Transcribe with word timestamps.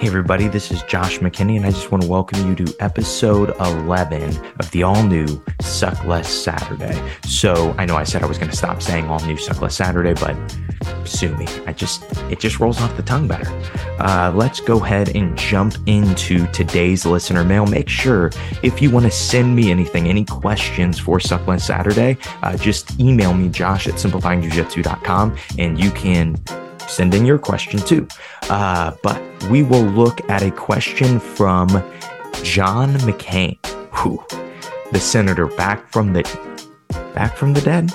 Hey, 0.00 0.06
everybody, 0.06 0.48
this 0.48 0.70
is 0.70 0.82
Josh 0.84 1.18
McKinney, 1.18 1.58
and 1.58 1.66
I 1.66 1.70
just 1.72 1.92
want 1.92 2.04
to 2.04 2.08
welcome 2.08 2.48
you 2.48 2.64
to 2.64 2.74
episode 2.80 3.54
11 3.60 4.34
of 4.58 4.70
the 4.70 4.82
all 4.82 5.02
new 5.02 5.26
Suck 5.60 6.02
Less 6.06 6.26
Saturday. 6.26 6.98
So, 7.26 7.74
I 7.76 7.84
know 7.84 7.96
I 7.96 8.04
said 8.04 8.22
I 8.22 8.26
was 8.26 8.38
going 8.38 8.50
to 8.50 8.56
stop 8.56 8.80
saying 8.80 9.08
all 9.08 9.22
new 9.26 9.36
Suck 9.36 9.60
Less 9.60 9.76
Saturday, 9.76 10.14
but 10.14 10.34
sue 11.06 11.36
me. 11.36 11.46
I 11.66 11.74
just, 11.74 12.02
it 12.30 12.40
just 12.40 12.60
rolls 12.60 12.80
off 12.80 12.96
the 12.96 13.02
tongue 13.02 13.28
better. 13.28 13.46
Uh, 13.98 14.32
let's 14.34 14.58
go 14.58 14.82
ahead 14.82 15.14
and 15.14 15.36
jump 15.36 15.74
into 15.84 16.46
today's 16.46 17.04
listener 17.04 17.44
mail. 17.44 17.66
Make 17.66 17.90
sure 17.90 18.30
if 18.62 18.80
you 18.80 18.88
want 18.88 19.04
to 19.04 19.12
send 19.12 19.54
me 19.54 19.70
anything, 19.70 20.08
any 20.08 20.24
questions 20.24 20.98
for 20.98 21.20
Suck 21.20 21.46
Less 21.46 21.66
Saturday, 21.66 22.16
uh, 22.42 22.56
just 22.56 22.98
email 22.98 23.34
me, 23.34 23.50
josh 23.50 23.86
at 23.86 23.96
simplifyingjujitsu.com, 23.96 25.36
and 25.58 25.78
you 25.78 25.90
can 25.90 26.42
send 26.90 27.14
in 27.14 27.24
your 27.24 27.38
question 27.38 27.80
too. 27.80 28.06
Uh, 28.48 28.92
but 29.02 29.20
we 29.44 29.62
will 29.62 29.84
look 29.84 30.28
at 30.28 30.42
a 30.42 30.50
question 30.50 31.20
from 31.20 31.68
John 32.42 32.94
McCain, 32.98 33.58
who 33.92 34.22
the 34.92 35.00
senator 35.00 35.46
back 35.46 35.90
from 35.90 36.12
the 36.12 36.22
back 37.14 37.36
from 37.36 37.54
the 37.54 37.60
dead. 37.60 37.90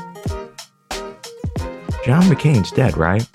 John 2.05 2.23
McCain's 2.23 2.71
dead, 2.71 2.97
right? 2.97 3.27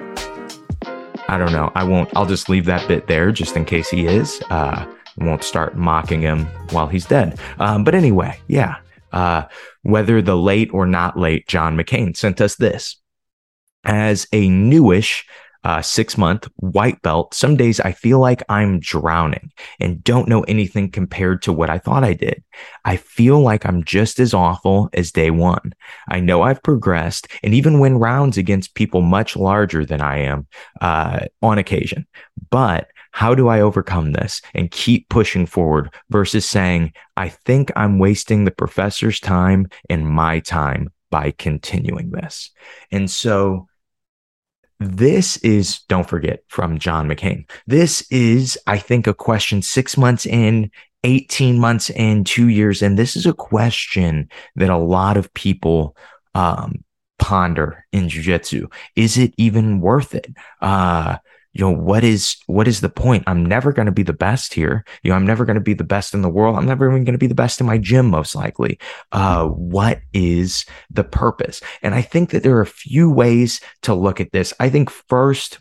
I 1.28 1.38
don't 1.38 1.52
know. 1.52 1.70
I 1.74 1.84
won't. 1.84 2.10
I'll 2.16 2.26
just 2.26 2.48
leave 2.48 2.64
that 2.66 2.86
bit 2.88 3.06
there, 3.06 3.32
just 3.32 3.56
in 3.56 3.64
case 3.64 3.88
he 3.88 4.06
is. 4.06 4.40
Uh, 4.50 4.86
won't 5.18 5.44
start 5.44 5.76
mocking 5.76 6.20
him 6.20 6.46
while 6.70 6.86
he's 6.86 7.06
dead. 7.06 7.38
Um, 7.58 7.84
but 7.84 7.94
anyway, 7.94 8.38
yeah. 8.48 8.76
Uh, 9.12 9.44
whether 9.82 10.22
the 10.22 10.36
late 10.36 10.70
or 10.72 10.86
not 10.86 11.18
late 11.18 11.46
John 11.48 11.76
McCain 11.76 12.16
sent 12.16 12.40
us 12.40 12.56
this 12.56 12.96
as 13.84 14.26
a 14.32 14.48
newish 14.48 15.26
uh, 15.64 15.82
six 15.82 16.16
month 16.16 16.48
white 16.56 17.00
belt, 17.02 17.34
some 17.34 17.56
days 17.56 17.80
I 17.80 17.92
feel 17.92 18.18
like 18.18 18.42
I'm 18.48 18.80
drowning 18.80 19.52
and 19.78 20.02
don't 20.02 20.28
know 20.28 20.42
anything 20.42 20.90
compared 20.90 21.42
to 21.42 21.52
what 21.52 21.70
I 21.70 21.78
thought 21.78 22.04
I 22.04 22.14
did. 22.14 22.42
I 22.84 22.96
feel 22.96 23.40
like 23.40 23.66
I'm 23.66 23.84
just 23.84 24.18
as 24.20 24.32
awful 24.32 24.88
as 24.94 25.12
day 25.12 25.30
one. 25.30 25.72
I 26.08 26.20
know 26.20 26.42
I've 26.42 26.62
progressed 26.62 27.28
and 27.42 27.54
even 27.54 27.80
win 27.80 27.98
rounds 27.98 28.38
against 28.38 28.74
people 28.74 29.02
much 29.02 29.36
larger 29.36 29.84
than 29.84 30.00
I 30.00 30.18
am 30.18 30.46
uh, 30.80 31.26
on 31.42 31.58
occasion. 31.58 32.06
But 32.50 32.88
how 33.12 33.34
do 33.34 33.48
I 33.48 33.60
overcome 33.60 34.12
this 34.12 34.40
and 34.54 34.70
keep 34.70 35.08
pushing 35.08 35.46
forward 35.46 35.92
versus 36.10 36.48
saying, 36.48 36.92
I 37.16 37.28
think 37.28 37.72
I'm 37.76 37.98
wasting 37.98 38.44
the 38.44 38.50
professor's 38.50 39.20
time 39.20 39.68
and 39.88 40.08
my 40.08 40.40
time 40.40 40.90
by 41.10 41.32
continuing 41.32 42.10
this? 42.10 42.50
And 42.92 43.10
so, 43.10 43.66
this 44.80 45.36
is, 45.38 45.80
don't 45.88 46.08
forget, 46.08 46.42
from 46.48 46.78
John 46.78 47.06
McCain. 47.06 47.48
This 47.66 48.00
is, 48.10 48.58
I 48.66 48.78
think, 48.78 49.06
a 49.06 49.14
question 49.14 49.60
six 49.60 49.98
months 49.98 50.24
in, 50.24 50.70
18 51.04 51.58
months 51.58 51.90
in, 51.90 52.24
two 52.24 52.48
years 52.48 52.80
in. 52.80 52.96
This 52.96 53.14
is 53.14 53.26
a 53.26 53.34
question 53.34 54.30
that 54.56 54.70
a 54.70 54.78
lot 54.78 55.18
of 55.18 55.32
people 55.34 55.96
um, 56.34 56.82
ponder 57.18 57.84
in 57.92 58.08
jujitsu. 58.08 58.72
Is 58.96 59.18
it 59.18 59.34
even 59.36 59.80
worth 59.80 60.14
it? 60.14 60.32
Uh, 60.62 61.18
you 61.52 61.64
know 61.64 61.74
what 61.74 62.04
is 62.04 62.36
what 62.46 62.68
is 62.68 62.80
the 62.80 62.88
point? 62.88 63.24
I'm 63.26 63.44
never 63.44 63.72
going 63.72 63.86
to 63.86 63.92
be 63.92 64.02
the 64.02 64.12
best 64.12 64.54
here. 64.54 64.84
You 65.02 65.10
know 65.10 65.16
i'm 65.16 65.26
never 65.26 65.44
going 65.44 65.56
to 65.56 65.60
be 65.60 65.74
the 65.74 65.84
best 65.84 66.14
in 66.14 66.22
the 66.22 66.28
world. 66.28 66.56
I'm 66.56 66.66
never 66.66 66.88
even 66.88 67.04
going 67.04 67.14
to 67.14 67.18
be 67.18 67.26
the 67.26 67.34
best 67.34 67.60
in 67.60 67.66
my 67.66 67.78
gym 67.78 68.08
most 68.08 68.34
likely. 68.34 68.78
Uh 69.12 69.46
what 69.46 70.00
is 70.12 70.64
the 70.90 71.04
purpose? 71.04 71.60
And 71.82 71.94
i 71.94 72.02
think 72.02 72.30
that 72.30 72.42
there 72.42 72.56
are 72.56 72.62
a 72.62 72.66
few 72.66 73.10
ways 73.10 73.60
to 73.82 73.94
look 73.94 74.20
at 74.20 74.32
this. 74.32 74.54
I 74.60 74.68
think 74.68 74.90
first 74.90 75.60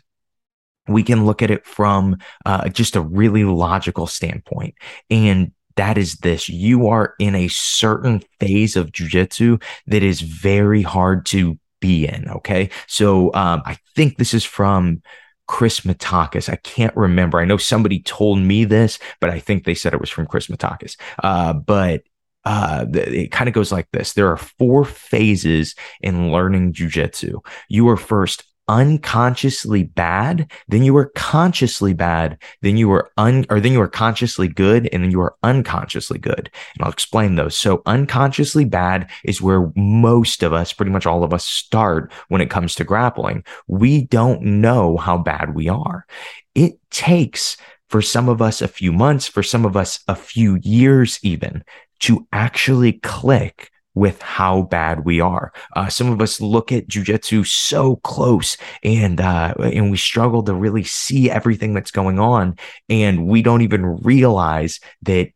we 0.88 1.02
can 1.02 1.26
look 1.26 1.42
at 1.42 1.50
it 1.50 1.66
from 1.66 2.16
uh, 2.46 2.68
just 2.68 2.96
a 2.96 3.00
really 3.00 3.44
logical 3.44 4.06
standpoint 4.06 4.74
and 5.08 5.52
that 5.76 5.96
is 5.96 6.16
this. 6.16 6.48
You 6.48 6.88
are 6.88 7.14
in 7.18 7.34
a 7.34 7.48
certain 7.48 8.22
phase 8.38 8.76
of 8.76 8.90
jujitsu 8.90 9.62
that 9.86 10.02
is 10.02 10.20
very 10.20 10.82
hard 10.82 11.24
to 11.26 11.58
be 11.80 12.06
in 12.06 12.28
okay? 12.28 12.70
So 12.86 13.32
um, 13.34 13.62
i 13.66 13.76
think 13.94 14.18
this 14.18 14.34
is 14.34 14.44
from 14.44 15.02
Chris 15.50 15.80
Matakas. 15.80 16.48
I 16.48 16.54
can't 16.54 16.96
remember. 16.96 17.40
I 17.40 17.44
know 17.44 17.56
somebody 17.56 18.00
told 18.02 18.38
me 18.38 18.64
this, 18.64 19.00
but 19.20 19.30
I 19.30 19.40
think 19.40 19.64
they 19.64 19.74
said 19.74 19.92
it 19.92 20.00
was 20.00 20.08
from 20.08 20.26
Chris 20.26 20.46
Matakas. 20.46 20.96
Uh, 21.24 21.52
but 21.54 22.04
uh, 22.44 22.86
it 22.92 23.32
kind 23.32 23.48
of 23.48 23.52
goes 23.52 23.72
like 23.72 23.88
this. 23.90 24.12
There 24.12 24.30
are 24.30 24.36
four 24.36 24.84
phases 24.84 25.74
in 26.00 26.30
learning 26.30 26.74
jujitsu. 26.74 27.44
You 27.68 27.88
are 27.88 27.96
first 27.96 28.44
unconsciously 28.70 29.82
bad, 29.82 30.48
then 30.68 30.84
you 30.84 30.94
were 30.94 31.10
consciously 31.16 31.92
bad, 31.92 32.38
then 32.62 32.76
you 32.76 32.88
were 32.88 33.10
un 33.16 33.44
or 33.50 33.58
then 33.58 33.72
you 33.72 33.80
were 33.80 33.88
consciously 33.88 34.46
good, 34.46 34.88
and 34.92 35.02
then 35.02 35.10
you 35.10 35.18
were 35.18 35.34
unconsciously 35.42 36.18
good. 36.18 36.48
And 36.76 36.84
I'll 36.84 36.92
explain 36.92 37.34
those. 37.34 37.56
So 37.56 37.82
unconsciously 37.84 38.64
bad 38.64 39.10
is 39.24 39.42
where 39.42 39.72
most 39.74 40.44
of 40.44 40.52
us, 40.52 40.72
pretty 40.72 40.92
much 40.92 41.04
all 41.04 41.24
of 41.24 41.34
us, 41.34 41.44
start 41.44 42.12
when 42.28 42.40
it 42.40 42.48
comes 42.48 42.76
to 42.76 42.84
grappling. 42.84 43.44
We 43.66 44.04
don't 44.04 44.40
know 44.40 44.96
how 44.96 45.18
bad 45.18 45.56
we 45.56 45.68
are. 45.68 46.06
It 46.54 46.74
takes 46.90 47.56
for 47.88 48.00
some 48.00 48.28
of 48.28 48.40
us 48.40 48.62
a 48.62 48.68
few 48.68 48.92
months, 48.92 49.26
for 49.26 49.42
some 49.42 49.66
of 49.66 49.76
us 49.76 49.98
a 50.06 50.14
few 50.14 50.60
years 50.62 51.18
even 51.24 51.64
to 52.00 52.26
actually 52.32 52.92
click 52.92 53.69
with 53.94 54.20
how 54.22 54.62
bad 54.62 55.04
we 55.04 55.20
are. 55.20 55.52
Uh, 55.74 55.88
some 55.88 56.10
of 56.10 56.20
us 56.20 56.40
look 56.40 56.70
at 56.72 56.88
jujitsu 56.88 57.46
so 57.46 57.96
close 57.96 58.56
and, 58.84 59.20
uh, 59.20 59.54
and 59.58 59.90
we 59.90 59.96
struggle 59.96 60.42
to 60.42 60.54
really 60.54 60.84
see 60.84 61.30
everything 61.30 61.74
that's 61.74 61.90
going 61.90 62.18
on. 62.18 62.56
And 62.88 63.26
we 63.26 63.42
don't 63.42 63.62
even 63.62 63.84
realize 64.02 64.80
that 65.02 65.30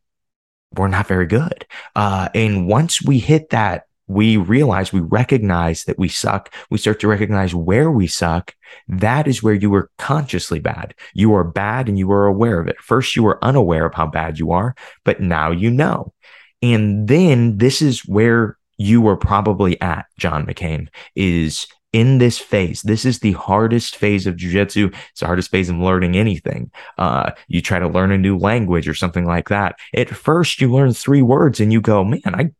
we're 0.73 0.87
not 0.87 1.07
very 1.07 1.27
good. 1.27 1.65
Uh, 1.95 2.29
and 2.33 2.67
once 2.67 3.01
we 3.01 3.19
hit 3.19 3.49
that, 3.49 3.85
we 4.07 4.37
realize, 4.37 4.93
we 4.93 4.99
recognize 4.99 5.85
that 5.85 5.97
we 5.97 6.09
suck. 6.09 6.53
We 6.69 6.77
start 6.77 6.99
to 6.99 7.07
recognize 7.07 7.55
where 7.55 7.89
we 7.89 8.05
suck. 8.07 8.53
That 8.87 9.27
is 9.27 9.41
where 9.41 9.53
you 9.53 9.69
were 9.69 9.89
consciously 9.97 10.59
bad. 10.59 10.93
You 11.13 11.33
are 11.33 11.43
bad 11.43 11.89
and 11.89 11.97
you 11.97 12.11
are 12.11 12.27
aware 12.27 12.59
of 12.59 12.67
it. 12.67 12.79
First, 12.79 13.15
you 13.15 13.23
were 13.23 13.43
unaware 13.43 13.85
of 13.85 13.95
how 13.95 14.05
bad 14.05 14.37
you 14.37 14.51
are, 14.51 14.75
but 15.03 15.21
now 15.21 15.49
you 15.49 15.71
know. 15.71 16.13
And 16.61 17.07
then 17.07 17.57
this 17.57 17.81
is 17.81 18.01
where 18.07 18.57
you 18.77 19.01
were 19.01 19.17
probably 19.17 19.79
at, 19.81 20.05
John 20.17 20.45
McCain, 20.45 20.87
is 21.15 21.67
in 21.93 22.17
this 22.17 22.37
phase. 22.37 22.81
This 22.81 23.05
is 23.05 23.19
the 23.19 23.31
hardest 23.33 23.95
phase 23.95 24.27
of 24.27 24.35
jujitsu. 24.35 24.93
It's 25.11 25.21
the 25.21 25.27
hardest 25.27 25.49
phase 25.49 25.69
of 25.69 25.77
learning 25.77 26.17
anything. 26.17 26.71
Uh, 26.97 27.31
you 27.47 27.61
try 27.61 27.79
to 27.79 27.87
learn 27.87 28.11
a 28.11 28.17
new 28.17 28.37
language 28.37 28.87
or 28.87 28.93
something 28.93 29.25
like 29.25 29.47
that. 29.47 29.77
At 29.93 30.09
first, 30.09 30.59
you 30.59 30.71
learn 30.71 30.91
three 30.93 31.21
words 31.21 31.61
and 31.61 31.71
you 31.71 31.79
go, 31.79 32.03
man, 32.03 32.19
I, 32.25 32.51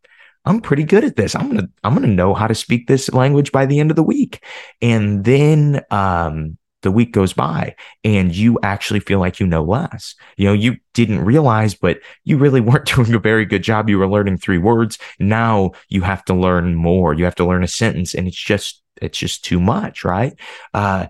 I'm 0.45 0.61
pretty 0.61 0.83
good 0.83 1.03
at 1.03 1.17
this. 1.17 1.35
I'm 1.35 1.47
gonna, 1.49 1.67
I'm 1.83 1.93
gonna 1.93 2.07
know 2.07 2.33
how 2.33 2.47
to 2.47 2.55
speak 2.55 2.87
this 2.87 3.11
language 3.11 3.51
by 3.51 3.65
the 3.65 3.81
end 3.81 3.89
of 3.89 3.97
the 3.97 4.03
week. 4.03 4.41
And 4.81 5.25
then, 5.25 5.83
um, 5.91 6.57
the 6.85 6.91
week 6.91 7.11
goes 7.11 7.33
by 7.33 7.75
and 8.03 8.33
you 8.33 8.59
actually 8.61 8.99
feel 8.99 9.19
like 9.19 9.39
you 9.39 9.47
know 9.47 9.63
less. 9.63 10.15
You 10.37 10.45
know, 10.45 10.53
you 10.53 10.77
didn't 10.93 11.25
realize, 11.25 11.73
but 11.73 11.99
you 12.23 12.37
really 12.37 12.61
weren't 12.61 12.85
doing 12.85 13.13
a 13.13 13.19
very 13.19 13.43
good 13.43 13.63
job. 13.63 13.89
You 13.89 13.97
were 13.99 14.07
learning 14.07 14.37
three 14.37 14.59
words. 14.59 14.97
Now 15.19 15.71
you 15.89 16.01
have 16.03 16.23
to 16.25 16.33
learn 16.33 16.75
more. 16.75 17.13
You 17.13 17.25
have 17.25 17.35
to 17.35 17.45
learn 17.45 17.63
a 17.63 17.67
sentence 17.67 18.13
and 18.13 18.27
it's 18.27 18.37
just, 18.37 18.83
it's 19.01 19.17
just 19.17 19.43
too 19.43 19.59
much, 19.59 20.05
right? 20.05 20.39
Uh, 20.73 21.07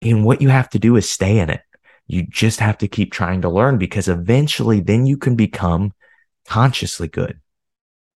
and 0.00 0.24
what 0.24 0.40
you 0.40 0.48
have 0.48 0.70
to 0.70 0.78
do 0.78 0.96
is 0.96 1.08
stay 1.08 1.38
in 1.38 1.50
it. 1.50 1.60
You 2.06 2.26
just 2.26 2.60
have 2.60 2.78
to 2.78 2.88
keep 2.88 3.12
trying 3.12 3.42
to 3.42 3.50
learn 3.50 3.76
because 3.76 4.08
eventually 4.08 4.80
then 4.80 5.04
you 5.04 5.18
can 5.18 5.36
become 5.36 5.92
consciously 6.46 7.08
good. 7.08 7.40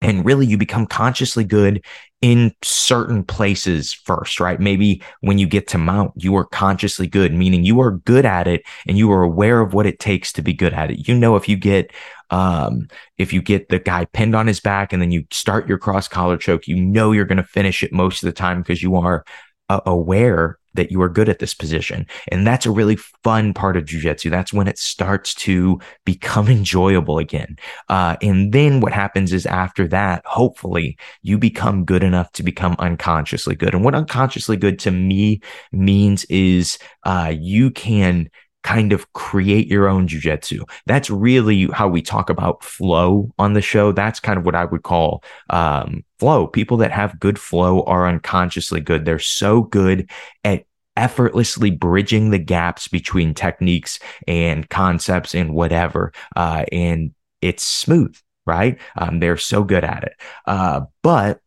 And 0.03 0.25
really, 0.25 0.47
you 0.47 0.59
become 0.59 0.87
consciously 0.87 1.45
good 1.45 1.85
in 2.21 2.53
certain 2.63 3.25
places 3.25 3.93
first, 3.93 4.39
right? 4.39 4.61
Maybe 4.61 5.03
when 5.21 5.39
you 5.39 5.47
get 5.47 5.67
to 5.69 5.79
mount, 5.79 6.13
you 6.17 6.37
are 6.37 6.45
consciously 6.45 7.09
good, 7.09 7.33
meaning 7.35 7.65
you 7.65 7.81
are 7.81 7.93
good 7.93 8.25
at 8.25 8.47
it 8.47 8.63
and 8.87 8.97
you 8.97 9.11
are 9.11 9.23
aware 9.23 9.61
of 9.61 9.75
what 9.75 9.87
it 9.87 9.99
takes 9.99 10.33
to 10.35 10.43
be 10.43 10.53
good 10.53 10.73
at 10.73 10.91
it. 10.91 11.09
You 11.09 11.17
know, 11.17 11.35
if 11.35 11.49
you 11.49 11.57
get, 11.57 11.93
um, 12.31 12.89
if 13.19 13.33
you 13.33 13.43
get 13.43 13.69
the 13.69 13.81
guy 13.81 14.05
pinned 14.07 14.37
on 14.37 14.47
his 14.47 14.61
back 14.61 14.93
and 14.93 15.03
then 15.03 15.11
you 15.11 15.25
start 15.33 15.69
your 15.69 15.79
cross 15.79 16.07
collar 16.07 16.37
choke, 16.37 16.69
you 16.69 16.77
know 16.77 17.11
you're 17.11 17.25
going 17.25 17.39
to 17.39 17.45
finish 17.45 17.83
it 17.83 17.93
most 17.93 18.23
of 18.23 18.27
the 18.27 18.33
time 18.33 18.63
because 18.63 18.83
you 18.83 18.95
are 18.95 19.25
uh, 19.69 19.81
aware 19.85 20.59
that 20.75 20.91
you 20.91 21.01
are 21.03 21.09
good 21.09 21.29
at 21.29 21.39
this 21.39 21.55
position. 21.55 22.07
And 22.29 22.47
that's 22.47 22.67
a 22.67 22.71
really 22.71 22.97
fun 22.97 23.55
part 23.55 23.77
of 23.77 23.85
jujitsu. 23.85 24.31
That's 24.31 24.53
when 24.53 24.69
it 24.69 24.79
starts 24.79 25.35
to 25.35 25.81
become 26.05 26.49
enjoyable 26.49 27.19
again. 27.19 27.57
Uh, 27.89 28.17
and 28.23 28.53
then 28.53 28.81
what 28.81 28.93
happens 28.93 29.33
is 29.33 29.47
after 29.47 29.87
that, 29.89 30.23
hopefully 30.27 30.97
you 31.23 31.39
become 31.39 31.85
good 31.85 32.03
enough 32.03 32.33
to 32.33 32.43
become 32.43 32.77
unconsciously 32.79 33.55
good. 33.55 33.75
And 33.75 33.85
what 33.85 33.95
unconsciously 33.95 34.57
good 34.57 34.79
to 34.81 34.91
me 34.91 35.41
means 35.73 36.25
is, 36.27 36.79
uh, 37.05 37.33
you 37.37 37.71
can 37.71 38.29
kind 38.63 38.93
of 38.93 39.13
create 39.13 39.67
your 39.67 39.89
own 39.89 40.07
jujitsu. 40.07 40.69
That's 40.87 41.11
really 41.11 41.67
how 41.67 41.89
we 41.89 42.03
talk 42.03 42.31
about 42.31 42.63
flow 42.63 43.33
on 43.39 43.55
the 43.55 43.63
show. 43.63 43.93
That's 43.93 44.21
kind 44.21 44.39
of 44.39 44.45
what 44.45 44.55
I 44.55 44.65
would 44.65 44.83
call 44.83 45.25
um, 45.51 46.05
flow. 46.19 46.47
People 46.47 46.77
that 46.79 46.93
have 46.93 47.21
good 47.21 47.39
flow 47.39 47.83
are 47.85 48.07
unconsciously 48.07 48.81
good. 48.81 49.05
They're 49.05 49.19
so 49.19 49.63
good 49.63 50.11
at 50.45 50.65
effortlessly 50.97 51.71
bridging 51.71 52.31
the 52.31 52.39
gaps 52.39 52.89
between 52.89 53.35
techniques 53.35 53.99
and 54.29 54.69
concepts 54.69 55.35
and 55.35 55.55
whatever. 55.55 56.13
Uh, 56.37 56.65
and 56.71 57.15
it's 57.41 57.63
smooth, 57.63 58.17
right? 58.47 58.79
Um, 58.97 59.21
they're 59.21 59.37
so 59.37 59.65
good 59.65 59.85
at 59.85 60.05
it. 60.05 60.15
Uh, 60.47 60.83
but 61.03 61.41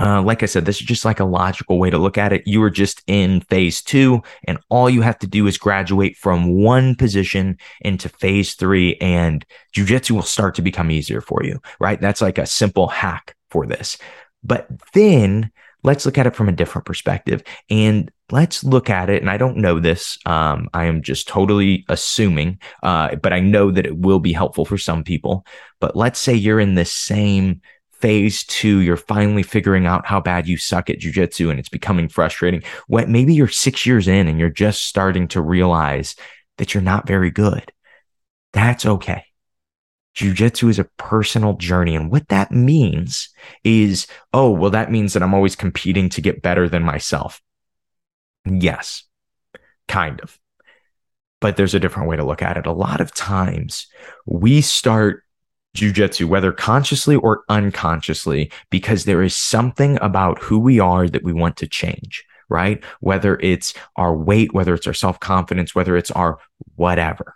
uh, 0.00 0.22
like 0.22 0.42
I 0.42 0.46
said, 0.46 0.64
this 0.64 0.80
is 0.80 0.86
just 0.86 1.04
like 1.04 1.20
a 1.20 1.24
logical 1.24 1.78
way 1.78 1.90
to 1.90 1.98
look 1.98 2.18
at 2.18 2.32
it. 2.32 2.42
You 2.46 2.62
are 2.62 2.70
just 2.70 3.02
in 3.06 3.42
phase 3.42 3.82
two, 3.82 4.22
and 4.44 4.58
all 4.68 4.88
you 4.88 5.02
have 5.02 5.18
to 5.20 5.26
do 5.26 5.46
is 5.46 5.58
graduate 5.58 6.16
from 6.16 6.62
one 6.62 6.94
position 6.94 7.58
into 7.80 8.08
phase 8.08 8.54
three, 8.54 8.96
and 8.96 9.44
jujitsu 9.76 10.12
will 10.12 10.22
start 10.22 10.54
to 10.56 10.62
become 10.62 10.90
easier 10.90 11.20
for 11.20 11.42
you, 11.44 11.60
right? 11.78 12.00
That's 12.00 12.22
like 12.22 12.38
a 12.38 12.46
simple 12.46 12.88
hack 12.88 13.36
for 13.50 13.66
this. 13.66 13.98
But 14.42 14.68
then 14.94 15.50
let's 15.82 16.04
look 16.04 16.18
at 16.18 16.26
it 16.26 16.36
from 16.36 16.48
a 16.48 16.52
different 16.52 16.86
perspective 16.86 17.42
and 17.70 18.10
let's 18.30 18.62
look 18.62 18.90
at 18.90 19.10
it. 19.10 19.22
And 19.22 19.30
I 19.30 19.36
don't 19.36 19.56
know 19.56 19.80
this. 19.80 20.18
Um, 20.26 20.68
I 20.74 20.84
am 20.84 21.02
just 21.02 21.26
totally 21.26 21.84
assuming, 21.88 22.58
uh, 22.82 23.16
but 23.16 23.32
I 23.32 23.40
know 23.40 23.70
that 23.70 23.86
it 23.86 23.96
will 23.96 24.20
be 24.20 24.32
helpful 24.32 24.64
for 24.64 24.78
some 24.78 25.02
people. 25.02 25.44
But 25.80 25.96
let's 25.96 26.18
say 26.18 26.34
you're 26.34 26.60
in 26.60 26.74
the 26.74 26.84
same 26.84 27.60
phase 28.00 28.44
two, 28.44 28.80
you're 28.80 28.96
finally 28.96 29.42
figuring 29.42 29.86
out 29.86 30.06
how 30.06 30.20
bad 30.20 30.48
you 30.48 30.56
suck 30.56 30.90
at 30.90 30.98
jujitsu 30.98 31.50
and 31.50 31.58
it's 31.58 31.68
becoming 31.68 32.08
frustrating. 32.08 32.62
What 32.86 33.08
maybe 33.08 33.34
you're 33.34 33.48
six 33.48 33.86
years 33.86 34.08
in 34.08 34.28
and 34.28 34.38
you're 34.38 34.50
just 34.50 34.82
starting 34.82 35.28
to 35.28 35.40
realize 35.40 36.16
that 36.58 36.74
you're 36.74 36.82
not 36.82 37.06
very 37.06 37.30
good. 37.30 37.72
That's 38.52 38.84
okay. 38.84 39.24
Jiu-jitsu 40.14 40.68
is 40.68 40.78
a 40.78 40.88
personal 40.96 41.54
journey. 41.54 41.94
And 41.94 42.10
what 42.10 42.28
that 42.28 42.50
means 42.50 43.28
is, 43.62 44.08
oh, 44.32 44.50
well, 44.50 44.70
that 44.70 44.90
means 44.90 45.12
that 45.12 45.22
I'm 45.22 45.34
always 45.34 45.54
competing 45.54 46.08
to 46.10 46.20
get 46.20 46.42
better 46.42 46.68
than 46.68 46.82
myself. 46.82 47.40
Yes, 48.44 49.04
kind 49.86 50.20
of. 50.20 50.38
But 51.40 51.56
there's 51.56 51.74
a 51.74 51.80
different 51.80 52.08
way 52.08 52.16
to 52.16 52.24
look 52.24 52.42
at 52.42 52.56
it. 52.56 52.66
A 52.66 52.72
lot 52.72 53.00
of 53.00 53.14
times 53.14 53.86
we 54.26 54.60
start 54.60 55.22
jujitsu, 55.76 56.26
whether 56.26 56.52
consciously 56.52 57.16
or 57.16 57.44
unconsciously, 57.48 58.50
because 58.70 59.04
there 59.04 59.22
is 59.22 59.36
something 59.36 59.98
about 60.00 60.38
who 60.40 60.58
we 60.58 60.80
are 60.80 61.08
that 61.08 61.22
we 61.22 61.32
want 61.32 61.56
to 61.58 61.68
change, 61.68 62.24
right? 62.48 62.82
Whether 63.00 63.38
it's 63.40 63.74
our 63.96 64.14
weight, 64.14 64.52
whether 64.52 64.74
it's 64.74 64.86
our 64.86 64.94
self 64.94 65.20
confidence, 65.20 65.74
whether 65.74 65.96
it's 65.96 66.10
our 66.10 66.38
whatever. 66.76 67.34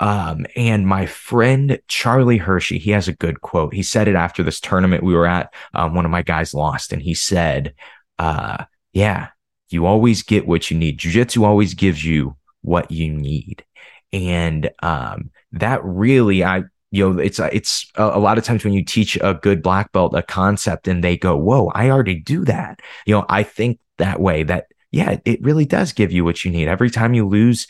Um, 0.00 0.46
and 0.54 0.86
my 0.86 1.06
friend 1.06 1.80
Charlie 1.88 2.38
Hershey, 2.38 2.78
he 2.78 2.92
has 2.92 3.08
a 3.08 3.12
good 3.12 3.40
quote. 3.40 3.74
He 3.74 3.82
said 3.82 4.06
it 4.06 4.14
after 4.14 4.42
this 4.42 4.60
tournament 4.60 5.02
we 5.02 5.14
were 5.14 5.26
at. 5.26 5.52
Um, 5.74 5.94
one 5.94 6.04
of 6.04 6.10
my 6.10 6.22
guys 6.22 6.54
lost, 6.54 6.92
and 6.92 7.02
he 7.02 7.14
said, 7.14 7.74
uh, 8.18 8.64
"Yeah, 8.92 9.28
you 9.70 9.86
always 9.86 10.22
get 10.22 10.46
what 10.46 10.70
you 10.70 10.78
need. 10.78 10.98
Jiu-jitsu 10.98 11.44
always 11.44 11.74
gives 11.74 12.04
you 12.04 12.36
what 12.62 12.90
you 12.90 13.12
need." 13.12 13.64
And 14.12 14.70
um, 14.82 15.30
that 15.52 15.84
really, 15.84 16.44
I 16.44 16.64
you 16.90 17.08
know, 17.08 17.18
it's 17.18 17.38
it's 17.38 17.90
a, 17.96 18.04
a, 18.04 18.18
lot 18.18 18.38
of 18.38 18.44
times 18.44 18.64
when 18.64 18.72
you 18.72 18.84
teach 18.84 19.16
a 19.20 19.34
good 19.34 19.62
black 19.62 19.92
belt 19.92 20.14
a 20.14 20.22
concept, 20.22 20.88
and 20.88 21.04
they 21.04 21.16
go, 21.16 21.36
"Whoa, 21.36 21.70
I 21.74 21.90
already 21.90 22.14
do 22.14 22.44
that." 22.46 22.80
You 23.06 23.14
know, 23.14 23.26
I 23.28 23.42
think 23.42 23.78
that 23.98 24.20
way. 24.20 24.42
That 24.42 24.66
yeah, 24.90 25.18
it 25.24 25.42
really 25.42 25.66
does 25.66 25.92
give 25.92 26.12
you 26.12 26.24
what 26.24 26.44
you 26.44 26.50
need. 26.50 26.68
Every 26.68 26.90
time 26.90 27.14
you 27.14 27.28
lose 27.28 27.66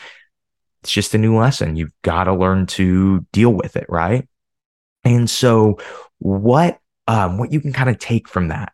it's 0.82 0.92
just 0.92 1.14
a 1.14 1.18
new 1.18 1.36
lesson. 1.36 1.76
You've 1.76 1.92
got 2.02 2.24
to 2.24 2.34
learn 2.34 2.66
to 2.66 3.26
deal 3.32 3.52
with 3.52 3.76
it, 3.76 3.86
right? 3.88 4.28
And 5.04 5.28
so 5.28 5.78
what 6.18 6.78
um, 7.06 7.38
what 7.38 7.52
you 7.52 7.60
can 7.60 7.72
kind 7.72 7.88
of 7.88 7.98
take 7.98 8.28
from 8.28 8.48
that 8.48 8.72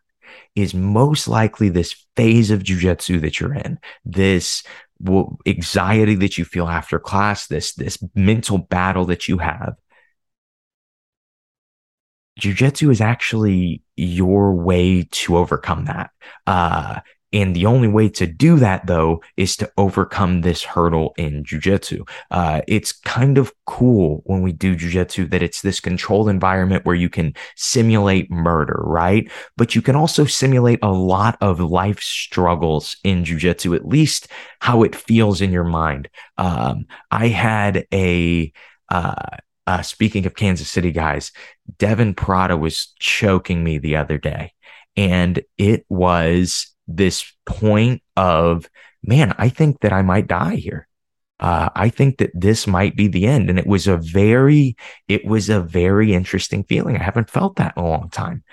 is 0.55 0.73
most 0.73 1.27
likely 1.27 1.69
this 1.69 1.95
phase 2.15 2.51
of 2.51 2.63
jujitsu 2.63 3.21
that 3.21 3.39
you're 3.39 3.53
in, 3.53 3.79
this 4.03 4.63
anxiety 5.45 6.15
that 6.15 6.37
you 6.37 6.45
feel 6.45 6.67
after 6.67 6.99
class, 6.99 7.47
this 7.47 7.73
this 7.73 7.97
mental 8.13 8.57
battle 8.57 9.05
that 9.05 9.27
you 9.27 9.37
have. 9.37 9.75
Jiu-jitsu 12.39 12.89
is 12.89 13.01
actually 13.01 13.81
your 13.95 14.53
way 14.53 15.07
to 15.11 15.37
overcome 15.37 15.85
that. 15.85 16.11
Uh, 16.45 16.99
and 17.35 17.53
the 17.53 17.65
only 17.65 17.89
way 17.89 18.07
to 18.09 18.27
do 18.27 18.55
that, 18.59 18.87
though, 18.87 19.21
is 19.35 19.57
to 19.57 19.69
overcome 19.77 20.39
this 20.39 20.63
hurdle 20.63 21.13
in 21.17 21.43
jujitsu. 21.43 22.07
Uh, 22.31 22.61
it's 22.65 22.93
kind 22.93 23.37
of 23.37 23.51
cool 23.65 24.21
when 24.25 24.41
we 24.41 24.53
do 24.53 24.73
jujitsu 24.73 25.29
that 25.31 25.43
it's 25.43 25.61
this 25.61 25.81
controlled 25.81 26.29
environment 26.29 26.85
where 26.85 26.95
you 26.95 27.09
can 27.09 27.33
simulate 27.57 28.31
murder, 28.31 28.79
right? 28.85 29.29
But 29.57 29.75
you 29.75 29.81
can 29.81 29.97
also 29.97 30.23
simulate 30.23 30.79
a 30.81 30.93
lot 30.93 31.37
of 31.41 31.59
life 31.59 31.99
struggles 31.99 32.95
in 33.03 33.25
jujitsu, 33.25 33.75
at 33.75 33.85
least 33.85 34.29
how 34.61 34.83
it 34.83 34.95
feels 34.95 35.41
in 35.41 35.51
your 35.51 35.65
mind. 35.65 36.07
Um, 36.37 36.85
I 37.11 37.27
had 37.27 37.85
a, 37.93 38.53
uh, 38.87 39.37
uh, 39.67 39.81
speaking 39.81 40.25
of 40.25 40.35
Kansas 40.35 40.69
City 40.69 40.91
guys, 40.91 41.31
Devin 41.77 42.13
Prada 42.13 42.55
was 42.57 42.93
choking 42.99 43.63
me 43.63 43.77
the 43.77 43.95
other 43.95 44.17
day. 44.17 44.53
And 44.95 45.43
it 45.57 45.85
was 45.89 46.67
this 46.87 47.31
point 47.45 48.01
of, 48.15 48.69
man, 49.03 49.33
I 49.37 49.49
think 49.49 49.81
that 49.81 49.91
I 49.91 50.01
might 50.01 50.27
die 50.27 50.55
here. 50.55 50.87
Uh, 51.39 51.69
I 51.75 51.89
think 51.89 52.19
that 52.19 52.31
this 52.33 52.65
might 52.65 52.95
be 52.95 53.07
the 53.07 53.25
end. 53.25 53.49
And 53.49 53.59
it 53.59 53.67
was 53.67 53.87
a 53.87 53.97
very, 53.97 54.77
it 55.07 55.25
was 55.25 55.49
a 55.49 55.59
very 55.59 56.13
interesting 56.13 56.63
feeling. 56.63 56.95
I 56.95 57.03
haven't 57.03 57.29
felt 57.29 57.57
that 57.57 57.73
in 57.75 57.83
a 57.83 57.89
long 57.89 58.09
time. 58.09 58.43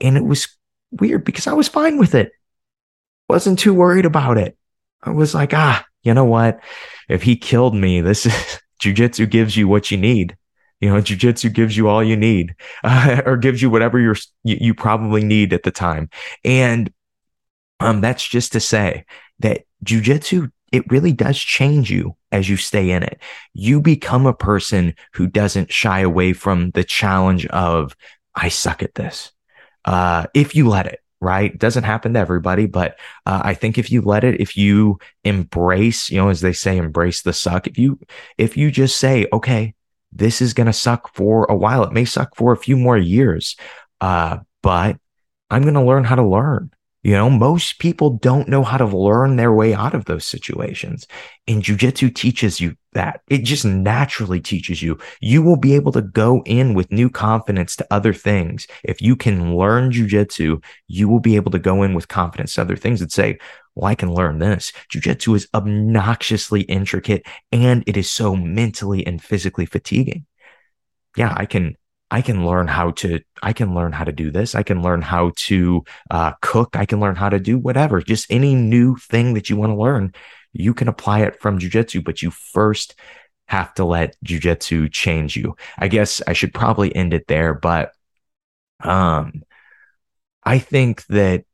And 0.00 0.16
it 0.16 0.24
was 0.24 0.48
weird 0.92 1.24
because 1.24 1.46
I 1.46 1.54
was 1.54 1.68
fine 1.68 1.98
with 1.98 2.14
it. 2.14 2.32
Wasn't 3.28 3.58
too 3.58 3.74
worried 3.74 4.04
about 4.04 4.36
it. 4.36 4.56
I 5.02 5.10
was 5.10 5.34
like, 5.34 5.54
ah, 5.54 5.84
you 6.02 6.14
know 6.14 6.24
what? 6.24 6.60
If 7.08 7.22
he 7.22 7.36
killed 7.36 7.74
me, 7.74 8.00
this 8.00 8.26
is 8.26 8.32
jujitsu 8.82 9.28
gives 9.30 9.56
you 9.56 9.68
what 9.68 9.90
you 9.90 9.96
need. 9.96 10.36
You 10.80 10.88
know, 10.88 11.00
jujitsu 11.00 11.52
gives 11.52 11.76
you 11.76 11.88
all 11.88 12.02
you 12.02 12.16
need, 12.16 12.56
uh, 12.82 13.22
or 13.26 13.36
gives 13.36 13.62
you 13.62 13.70
whatever 13.70 13.98
you're 13.98 14.16
you, 14.42 14.58
you 14.60 14.74
probably 14.74 15.22
need 15.22 15.52
at 15.52 15.62
the 15.62 15.70
time. 15.70 16.10
And 16.44 16.92
um, 17.80 18.00
that's 18.00 18.26
just 18.26 18.52
to 18.52 18.60
say 18.60 19.04
that 19.40 19.62
jujitsu 19.84 20.50
it 20.72 20.90
really 20.90 21.12
does 21.12 21.38
change 21.38 21.90
you 21.90 22.16
as 22.32 22.48
you 22.48 22.56
stay 22.56 22.90
in 22.90 23.02
it. 23.02 23.20
You 23.52 23.80
become 23.80 24.26
a 24.26 24.32
person 24.32 24.94
who 25.12 25.26
doesn't 25.26 25.70
shy 25.70 26.00
away 26.00 26.32
from 26.32 26.70
the 26.70 26.82
challenge 26.82 27.46
of 27.46 27.94
I 28.34 28.48
suck 28.48 28.82
at 28.82 28.94
this. 28.94 29.32
Uh, 29.84 30.26
if 30.32 30.56
you 30.56 30.68
let 30.68 30.86
it, 30.86 31.00
right? 31.22 31.56
Doesn't 31.56 31.84
happen 31.84 32.14
to 32.14 32.20
everybody, 32.20 32.66
but 32.66 32.98
uh, 33.24 33.40
I 33.44 33.54
think 33.54 33.78
if 33.78 33.92
you 33.92 34.02
let 34.02 34.24
it, 34.24 34.40
if 34.40 34.56
you 34.56 34.98
embrace, 35.22 36.10
you 36.10 36.18
know, 36.18 36.28
as 36.28 36.40
they 36.40 36.52
say, 36.52 36.76
embrace 36.76 37.22
the 37.22 37.32
suck. 37.32 37.68
If 37.68 37.78
you 37.78 38.00
if 38.36 38.56
you 38.56 38.70
just 38.72 38.98
say, 38.98 39.26
okay, 39.32 39.74
this 40.10 40.42
is 40.42 40.52
to 40.66 40.72
suck 40.72 41.14
for 41.14 41.44
a 41.44 41.54
while. 41.54 41.84
It 41.84 41.92
may 41.92 42.04
suck 42.04 42.34
for 42.34 42.52
a 42.52 42.56
few 42.56 42.76
more 42.76 42.98
years, 42.98 43.56
uh, 44.00 44.38
but 44.62 44.98
I'm 45.48 45.62
to 45.74 45.84
learn 45.84 46.04
how 46.04 46.16
to 46.16 46.26
learn. 46.26 46.72
You 47.02 47.12
know, 47.14 47.28
most 47.28 47.80
people 47.80 48.10
don't 48.10 48.48
know 48.48 48.62
how 48.62 48.76
to 48.76 48.86
learn 48.86 49.34
their 49.34 49.52
way 49.52 49.74
out 49.74 49.92
of 49.92 50.04
those 50.04 50.24
situations. 50.24 51.06
And 51.48 51.60
jujitsu 51.60 52.14
teaches 52.14 52.60
you 52.60 52.76
that. 52.92 53.22
It 53.28 53.38
just 53.38 53.64
naturally 53.64 54.40
teaches 54.40 54.82
you. 54.82 54.98
You 55.20 55.42
will 55.42 55.56
be 55.56 55.74
able 55.74 55.90
to 55.92 56.02
go 56.02 56.42
in 56.46 56.74
with 56.74 56.92
new 56.92 57.10
confidence 57.10 57.74
to 57.76 57.86
other 57.90 58.14
things. 58.14 58.68
If 58.84 59.02
you 59.02 59.16
can 59.16 59.56
learn 59.56 59.90
jujitsu, 59.90 60.62
you 60.86 61.08
will 61.08 61.18
be 61.18 61.34
able 61.34 61.50
to 61.50 61.58
go 61.58 61.82
in 61.82 61.94
with 61.94 62.06
confidence 62.06 62.54
to 62.54 62.60
other 62.60 62.76
things 62.76 63.00
and 63.00 63.10
say, 63.10 63.38
well, 63.74 63.90
I 63.90 63.96
can 63.96 64.14
learn 64.14 64.38
this. 64.38 64.72
Jujitsu 64.92 65.34
is 65.34 65.48
obnoxiously 65.54 66.62
intricate 66.62 67.26
and 67.50 67.82
it 67.86 67.96
is 67.96 68.08
so 68.08 68.36
mentally 68.36 69.04
and 69.04 69.20
physically 69.20 69.66
fatiguing. 69.66 70.26
Yeah, 71.16 71.34
I 71.36 71.46
can, 71.46 71.76
I 72.12 72.20
can 72.20 72.44
learn 72.44 72.68
how 72.68 72.90
to, 72.90 73.20
I 73.42 73.54
can 73.54 73.74
learn 73.74 73.92
how 73.92 74.04
to 74.04 74.12
do 74.12 74.30
this. 74.30 74.54
I 74.54 74.62
can 74.62 74.82
learn 74.82 75.00
how 75.00 75.32
to 75.34 75.82
uh, 76.10 76.32
cook. 76.42 76.76
I 76.76 76.84
can 76.84 77.00
learn 77.00 77.16
how 77.16 77.30
to 77.30 77.40
do 77.40 77.58
whatever, 77.58 78.02
just 78.02 78.26
any 78.30 78.54
new 78.54 78.96
thing 78.96 79.32
that 79.32 79.48
you 79.48 79.56
want 79.56 79.70
to 79.70 79.76
learn. 79.76 80.12
You 80.52 80.74
can 80.74 80.88
apply 80.88 81.20
it 81.20 81.40
from 81.40 81.58
jujitsu, 81.58 82.04
but 82.04 82.20
you 82.20 82.30
first 82.30 82.96
have 83.46 83.72
to 83.74 83.86
let 83.86 84.14
jujitsu 84.22 84.92
change 84.92 85.38
you. 85.38 85.56
I 85.78 85.88
guess 85.88 86.20
I 86.26 86.34
should 86.34 86.52
probably 86.52 86.94
end 86.94 87.14
it 87.14 87.28
there, 87.28 87.54
but 87.54 87.92
um, 88.80 89.42
I 90.44 90.58
think 90.58 91.06
that 91.06 91.46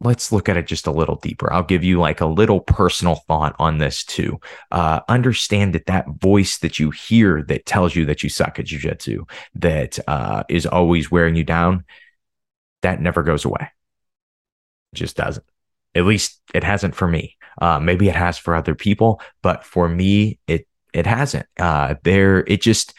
let's 0.00 0.30
look 0.30 0.48
at 0.48 0.56
it 0.56 0.66
just 0.66 0.86
a 0.86 0.92
little 0.92 1.16
deeper. 1.16 1.52
I'll 1.52 1.62
give 1.62 1.82
you 1.82 1.98
like 1.98 2.20
a 2.20 2.26
little 2.26 2.60
personal 2.60 3.16
thought 3.26 3.56
on 3.58 3.78
this 3.78 4.04
too. 4.04 4.40
Uh, 4.70 5.00
understand 5.08 5.74
that 5.74 5.86
that 5.86 6.06
voice 6.20 6.58
that 6.58 6.78
you 6.78 6.90
hear 6.90 7.42
that 7.44 7.66
tells 7.66 7.96
you 7.96 8.04
that 8.06 8.22
you 8.22 8.28
suck 8.28 8.58
at 8.58 8.66
jujitsu, 8.66 9.28
that 9.54 9.98
uh, 10.06 10.44
is 10.48 10.66
always 10.66 11.10
wearing 11.10 11.34
you 11.34 11.44
down, 11.44 11.84
that 12.82 13.00
never 13.00 13.22
goes 13.22 13.44
away. 13.44 13.70
It 14.92 14.96
just 14.96 15.16
doesn't. 15.16 15.46
At 15.94 16.04
least 16.04 16.42
it 16.52 16.62
hasn't 16.62 16.94
for 16.94 17.08
me. 17.08 17.36
Uh, 17.60 17.80
maybe 17.80 18.08
it 18.08 18.14
has 18.14 18.36
for 18.36 18.54
other 18.54 18.74
people, 18.74 19.20
but 19.42 19.64
for 19.64 19.88
me, 19.88 20.38
it 20.46 20.68
it 20.92 21.06
hasn't. 21.06 21.46
Uh, 21.58 21.94
there, 22.04 22.40
it 22.46 22.60
just 22.60 22.94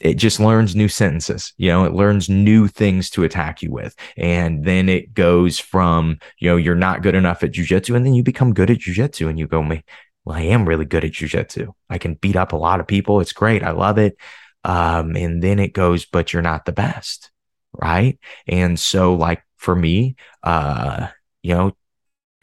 it 0.00 0.14
just 0.14 0.40
learns 0.40 0.74
new 0.74 0.88
sentences. 0.88 1.52
You 1.56 1.70
know, 1.70 1.84
it 1.84 1.92
learns 1.92 2.28
new 2.28 2.66
things 2.66 3.10
to 3.10 3.24
attack 3.24 3.62
you 3.62 3.70
with. 3.70 3.94
And 4.16 4.64
then 4.64 4.88
it 4.88 5.14
goes 5.14 5.58
from, 5.58 6.18
you 6.38 6.50
know, 6.50 6.56
you're 6.56 6.74
not 6.74 7.02
good 7.02 7.14
enough 7.14 7.42
at 7.42 7.52
jujitsu. 7.52 7.94
And 7.94 8.04
then 8.04 8.14
you 8.14 8.22
become 8.22 8.54
good 8.54 8.70
at 8.70 8.78
jujitsu 8.78 9.28
and 9.28 9.38
you 9.38 9.46
go, 9.46 9.60
well, 9.60 10.36
I 10.36 10.42
am 10.42 10.68
really 10.68 10.84
good 10.84 11.04
at 11.04 11.12
jujitsu. 11.12 11.72
I 11.88 11.98
can 11.98 12.14
beat 12.14 12.36
up 12.36 12.52
a 12.52 12.56
lot 12.56 12.80
of 12.80 12.86
people. 12.86 13.20
It's 13.20 13.32
great. 13.32 13.62
I 13.62 13.70
love 13.70 13.98
it. 13.98 14.16
Um, 14.64 15.16
and 15.16 15.42
then 15.42 15.58
it 15.58 15.74
goes, 15.74 16.06
but 16.06 16.32
you're 16.32 16.42
not 16.42 16.64
the 16.64 16.72
best. 16.72 17.30
Right. 17.72 18.18
And 18.46 18.78
so, 18.78 19.14
like 19.14 19.42
for 19.56 19.74
me, 19.74 20.16
uh, 20.42 21.08
you 21.42 21.54
know, 21.54 21.76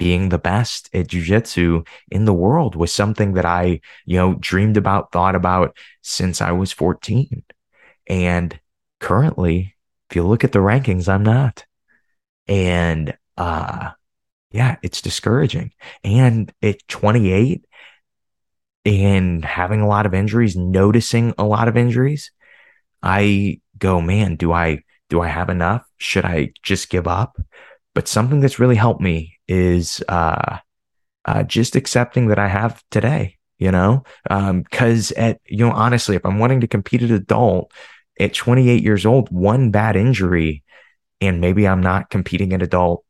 being 0.01 0.29
the 0.29 0.39
best 0.39 0.89
at 0.95 1.05
jujitsu 1.05 1.85
in 2.09 2.25
the 2.25 2.33
world 2.33 2.75
was 2.75 2.91
something 2.91 3.33
that 3.33 3.45
I, 3.45 3.81
you 4.03 4.17
know, 4.17 4.33
dreamed 4.33 4.75
about, 4.75 5.11
thought 5.11 5.35
about 5.35 5.77
since 6.01 6.41
I 6.41 6.53
was 6.53 6.71
14. 6.71 7.43
And 8.07 8.59
currently, 8.99 9.75
if 10.09 10.15
you 10.15 10.23
look 10.23 10.43
at 10.43 10.53
the 10.53 10.57
rankings, 10.57 11.07
I'm 11.07 11.21
not. 11.21 11.65
And 12.47 13.15
uh 13.37 13.91
yeah, 14.49 14.77
it's 14.81 15.03
discouraging. 15.03 15.71
And 16.03 16.51
at 16.63 16.87
28 16.87 17.63
and 18.83 19.45
having 19.45 19.81
a 19.81 19.87
lot 19.87 20.07
of 20.07 20.15
injuries, 20.15 20.55
noticing 20.55 21.35
a 21.37 21.43
lot 21.43 21.67
of 21.67 21.77
injuries, 21.77 22.31
I 23.03 23.61
go, 23.77 24.01
man, 24.01 24.35
do 24.35 24.51
I 24.51 24.79
do 25.11 25.21
I 25.21 25.27
have 25.27 25.51
enough? 25.51 25.85
Should 25.99 26.25
I 26.25 26.53
just 26.63 26.89
give 26.89 27.07
up? 27.07 27.37
But 27.93 28.07
something 28.07 28.39
that's 28.39 28.59
really 28.59 28.75
helped 28.75 29.01
me 29.01 29.37
is 29.47 30.01
uh, 30.07 30.57
uh, 31.25 31.43
just 31.43 31.75
accepting 31.75 32.27
that 32.27 32.39
I 32.39 32.47
have 32.47 32.83
today, 32.89 33.37
you 33.57 33.71
know, 33.71 34.03
because 34.23 35.11
um, 35.11 35.23
at, 35.23 35.41
you 35.45 35.65
know, 35.65 35.71
honestly, 35.71 36.15
if 36.15 36.25
I'm 36.25 36.39
wanting 36.39 36.61
to 36.61 36.67
compete 36.67 37.03
at 37.03 37.11
adult 37.11 37.71
at 38.19 38.33
28 38.33 38.83
years 38.83 39.05
old, 39.05 39.29
one 39.29 39.71
bad 39.71 39.95
injury, 39.95 40.63
and 41.19 41.41
maybe 41.41 41.67
I'm 41.67 41.81
not 41.81 42.09
competing 42.09 42.53
at 42.53 42.61
adult 42.61 43.03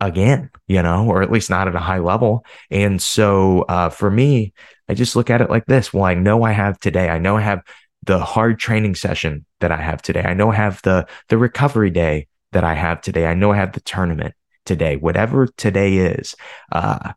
again, 0.00 0.50
you 0.66 0.82
know, 0.82 1.06
or 1.08 1.22
at 1.22 1.30
least 1.30 1.50
not 1.50 1.68
at 1.68 1.74
a 1.74 1.80
high 1.80 1.98
level. 1.98 2.44
And 2.70 3.00
so 3.00 3.62
uh, 3.62 3.90
for 3.90 4.10
me, 4.10 4.52
I 4.88 4.94
just 4.94 5.16
look 5.16 5.30
at 5.30 5.40
it 5.40 5.50
like 5.50 5.66
this. 5.66 5.92
Well, 5.92 6.04
I 6.04 6.14
know 6.14 6.42
I 6.42 6.52
have 6.52 6.78
today. 6.78 7.08
I 7.08 7.18
know 7.18 7.36
I 7.36 7.42
have 7.42 7.62
the 8.02 8.18
hard 8.18 8.58
training 8.58 8.94
session 8.96 9.46
that 9.60 9.72
I 9.72 9.80
have 9.80 10.02
today. 10.02 10.22
I 10.22 10.34
know 10.34 10.50
I 10.50 10.56
have 10.56 10.82
the 10.82 11.06
the 11.28 11.38
recovery 11.38 11.90
day 11.90 12.26
that 12.54 12.64
I 12.64 12.74
have 12.74 13.00
today. 13.00 13.26
I 13.26 13.34
know 13.34 13.52
I 13.52 13.56
have 13.56 13.72
the 13.72 13.80
tournament 13.80 14.34
today, 14.64 14.96
whatever 14.96 15.46
today 15.46 15.98
is. 15.98 16.34
Uh, 16.72 17.12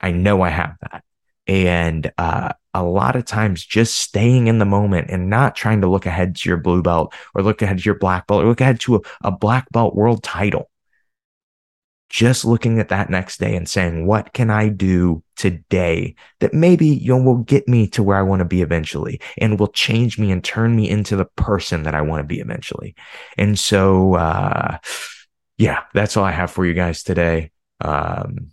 I 0.00 0.12
know 0.12 0.42
I 0.42 0.48
have 0.48 0.76
that. 0.80 1.04
And 1.46 2.10
uh, 2.16 2.52
a 2.72 2.82
lot 2.82 3.16
of 3.16 3.24
times, 3.24 3.64
just 3.64 3.96
staying 3.96 4.46
in 4.46 4.58
the 4.58 4.64
moment 4.64 5.10
and 5.10 5.28
not 5.28 5.56
trying 5.56 5.80
to 5.80 5.88
look 5.88 6.06
ahead 6.06 6.36
to 6.36 6.48
your 6.48 6.58
blue 6.58 6.82
belt 6.82 7.12
or 7.34 7.42
look 7.42 7.60
ahead 7.60 7.78
to 7.78 7.84
your 7.84 7.98
black 7.98 8.26
belt 8.26 8.44
or 8.44 8.48
look 8.48 8.60
ahead 8.60 8.80
to 8.80 8.96
a, 8.96 9.00
a 9.22 9.30
black 9.30 9.70
belt 9.72 9.94
world 9.94 10.22
title 10.22 10.69
just 12.10 12.44
looking 12.44 12.80
at 12.80 12.88
that 12.88 13.08
next 13.08 13.38
day 13.38 13.54
and 13.54 13.68
saying, 13.68 14.04
what 14.04 14.32
can 14.32 14.50
I 14.50 14.68
do 14.68 15.22
today 15.36 16.16
that 16.40 16.52
maybe 16.52 16.86
you 16.86 17.16
know 17.16 17.22
will 17.22 17.38
get 17.38 17.68
me 17.68 17.86
to 17.88 18.02
where 18.02 18.18
I 18.18 18.22
want 18.22 18.40
to 18.40 18.44
be 18.44 18.62
eventually 18.62 19.20
and 19.38 19.58
will 19.58 19.68
change 19.68 20.18
me 20.18 20.32
and 20.32 20.42
turn 20.42 20.74
me 20.74 20.90
into 20.90 21.14
the 21.14 21.24
person 21.24 21.84
that 21.84 21.94
I 21.94 22.02
want 22.02 22.20
to 22.20 22.26
be 22.26 22.40
eventually. 22.40 22.96
And 23.38 23.56
so, 23.56 24.14
uh, 24.14 24.78
yeah, 25.56 25.84
that's 25.94 26.16
all 26.16 26.24
I 26.24 26.32
have 26.32 26.50
for 26.50 26.66
you 26.66 26.74
guys 26.74 27.04
today. 27.04 27.52
Um, 27.80 28.50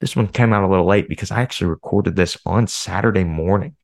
this 0.00 0.14
one 0.14 0.28
came 0.28 0.52
out 0.52 0.64
a 0.64 0.68
little 0.68 0.86
late 0.86 1.08
because 1.08 1.30
I 1.30 1.40
actually 1.40 1.70
recorded 1.70 2.14
this 2.14 2.36
on 2.44 2.66
Saturday 2.66 3.24
morning. 3.24 3.74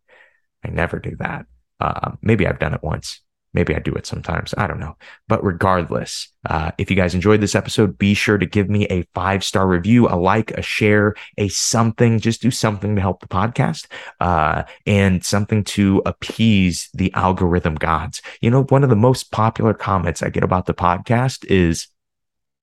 I 0.63 0.69
never 0.69 0.99
do 0.99 1.17
that. 1.19 1.47
Uh, 1.81 2.13
maybe 2.21 2.47
I've 2.47 2.59
done 2.59 2.75
it 2.75 2.83
once. 2.83 3.23
Maybe 3.55 3.75
I 3.75 3.79
do 3.79 3.95
it 3.95 4.07
sometimes. 4.07 4.55
I 4.59 4.67
don't 4.67 4.79
know. 4.79 4.97
But 5.27 5.43
regardless, 5.43 6.29
uh, 6.49 6.73
if 6.77 6.91
you 6.91 6.97
guys 6.97 7.15
enjoyed 7.15 7.41
this 7.41 7.55
episode, 7.55 7.97
be 7.97 8.13
sure 8.13 8.37
to 8.37 8.45
give 8.45 8.69
me 8.69 8.87
a 8.87 9.05
five 9.15 9.43
star 9.43 9.67
review, 9.67 10.07
a 10.07 10.17
like, 10.17 10.51
a 10.53 10.63
share, 10.63 11.15
a 11.39 11.49
something. 11.49 12.21
Just 12.21 12.43
do 12.43 12.51
something 12.51 12.95
to 12.95 13.01
help 13.01 13.21
the 13.21 13.29
podcast 13.29 13.87
uh, 14.21 14.65
and 14.87 15.25
something 15.25 15.65
to 15.65 16.03
appease 16.05 16.91
the 16.93 17.13
algorithm 17.15 17.75
gods. 17.75 18.21
You 18.43 18.51
know, 18.51 18.65
one 18.65 18.85
of 18.85 18.91
the 18.91 18.97
most 18.97 19.33
popular 19.33 19.73
comments 19.73 20.23
I 20.23 20.29
get 20.29 20.45
about 20.45 20.67
the 20.67 20.75
podcast 20.75 21.47
is, 21.47 21.89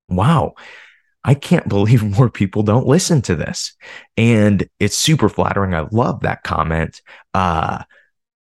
wow. 0.07 0.53
I 1.23 1.33
can't 1.33 1.67
believe 1.69 2.03
more 2.03 2.29
people 2.29 2.61
don't 2.61 2.87
listen 2.87 3.23
to 3.23 3.35
this. 3.35 3.73
And 4.15 4.69
it's 4.79 4.95
super 4.95 5.29
flattering. 5.29 5.73
I 5.73 5.87
love 5.91 6.21
that 6.21 6.43
comment. 6.43 7.01
Uh, 7.33 7.83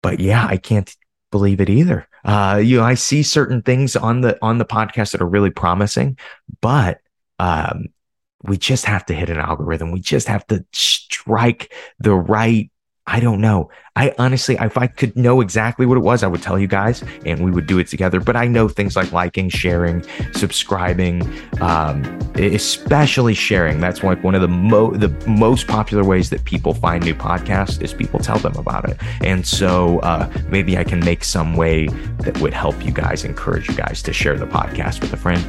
but 0.02 0.20
yeah, 0.20 0.48
I 0.48 0.58
can't 0.58 0.96
believe 1.32 1.62
it 1.62 1.70
either. 1.70 2.08
Uh, 2.24 2.62
you 2.64 2.78
know, 2.78 2.84
I 2.84 2.94
see 2.94 3.24
certain 3.24 3.62
things 3.62 3.96
on 3.96 4.22
the 4.22 4.38
on 4.42 4.58
the 4.58 4.66
podcast 4.66 5.12
that 5.12 5.22
are 5.22 5.28
really 5.28 5.50
promising, 5.50 6.18
but 6.62 7.00
um, 7.40 7.88
we 8.44 8.58
just 8.58 8.86
have 8.86 9.06
to 9.08 9.14
hit 9.14 9.30
an 9.30 9.38
algorithm. 9.38 9.92
We 9.92 10.00
just 10.00 10.28
have 10.28 10.46
to 10.48 10.66
strike 10.74 11.74
the 12.00 12.14
right 12.14 12.71
I 13.08 13.20
don't 13.20 13.42
know. 13.42 13.70
I 13.96 14.14
honestly, 14.20 14.56
if 14.60 14.78
I 14.78 14.88
could 14.88 15.16
know 15.18 15.42
exactly 15.42 15.86
what 15.86 15.98
it 15.98 16.02
was, 16.02 16.24
I 16.24 16.28
would 16.28 16.42
tell 16.42 16.58
you 16.58 16.68
guys 16.68 17.04
and 17.26 17.44
we 17.44 17.52
would 17.52 17.66
do 17.66 17.80
it 17.80 17.88
together. 17.88 18.20
But 18.20 18.36
I 18.36 18.48
know 18.48 18.68
things 18.68 18.96
like 18.96 19.12
liking, 19.12 19.50
sharing, 19.50 20.06
subscribing, 20.34 21.28
um, 21.62 22.04
especially 22.36 23.34
sharing. 23.34 23.80
That's 23.80 24.04
like 24.04 24.24
one 24.24 24.36
of 24.36 24.42
the, 24.42 24.48
mo- 24.48 24.96
the 24.96 25.10
most 25.28 25.68
popular 25.68 26.04
ways 26.04 26.30
that 26.30 26.46
people 26.46 26.74
find 26.74 27.04
new 27.04 27.16
podcasts 27.16 27.82
is 27.82 27.94
people 27.94 28.20
tell 28.20 28.38
them 28.38 28.56
about 28.56 28.88
it. 28.88 28.98
And 29.22 29.46
so 29.46 30.00
uh, 30.00 30.32
maybe 30.48 30.78
I 30.78 30.84
can 30.84 31.00
make 31.00 31.24
some 31.24 31.56
way 31.56 31.88
that 32.20 32.40
would 32.40 32.54
help 32.54 32.86
you 32.86 32.92
guys, 32.92 33.26
encourage 33.26 33.68
you 33.68 33.76
guys 33.76 34.02
to 34.04 34.14
share 34.14 34.38
the 34.38 34.48
podcast 34.48 35.02
with 35.02 35.12
a 35.12 35.18
friend 35.18 35.44